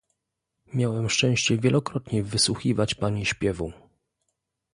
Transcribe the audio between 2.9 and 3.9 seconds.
pani śpiewu